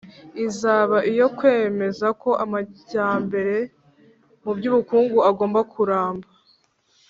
[0.47, 3.57] izaba iyo kwemeza ko amajyambere
[4.43, 6.27] mu by'ubukungu agomba kuramba